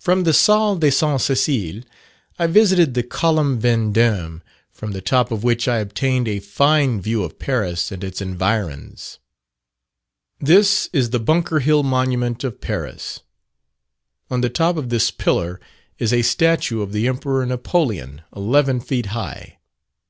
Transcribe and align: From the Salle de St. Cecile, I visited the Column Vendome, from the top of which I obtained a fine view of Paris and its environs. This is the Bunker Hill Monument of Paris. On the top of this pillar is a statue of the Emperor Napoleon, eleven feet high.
From 0.00 0.24
the 0.24 0.32
Salle 0.32 0.76
de 0.76 0.90
St. 0.90 1.20
Cecile, 1.20 1.82
I 2.38 2.46
visited 2.46 2.94
the 2.94 3.02
Column 3.02 3.58
Vendome, 3.60 4.40
from 4.72 4.92
the 4.92 5.02
top 5.02 5.30
of 5.30 5.44
which 5.44 5.68
I 5.68 5.80
obtained 5.80 6.26
a 6.28 6.40
fine 6.40 6.98
view 6.98 7.22
of 7.22 7.38
Paris 7.38 7.92
and 7.92 8.02
its 8.02 8.22
environs. 8.22 9.18
This 10.40 10.88
is 10.94 11.10
the 11.10 11.20
Bunker 11.20 11.58
Hill 11.58 11.82
Monument 11.82 12.42
of 12.42 12.62
Paris. 12.62 13.20
On 14.30 14.40
the 14.40 14.48
top 14.48 14.78
of 14.78 14.88
this 14.88 15.10
pillar 15.10 15.60
is 15.98 16.10
a 16.14 16.22
statue 16.22 16.80
of 16.80 16.92
the 16.92 17.06
Emperor 17.06 17.44
Napoleon, 17.44 18.22
eleven 18.34 18.80
feet 18.80 19.08
high. 19.12 19.58